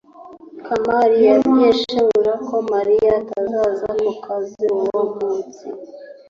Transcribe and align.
kamali 0.65 1.17
yabwiye 1.27 1.69
shebuja 1.81 2.33
ko 2.47 2.55
mariya 2.71 3.11
atazaza 3.21 3.89
ku 4.03 4.11
kazi 4.25 4.65
uwo 4.81 5.01
munsi 5.13 5.65